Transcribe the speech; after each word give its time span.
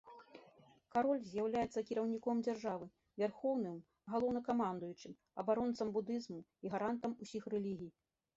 Кароль 0.93 1.19
з'яўляецца 1.25 1.83
кіраўніком 1.89 2.39
дзяржавы, 2.47 2.87
вярхоўным 3.25 3.77
галоўнакамандуючым, 4.15 5.13
абаронцам 5.45 5.87
будызму 6.01 6.39
і 6.65 6.75
гарантам 6.79 7.11
усіх 7.23 7.43
рэлігій. 7.57 7.91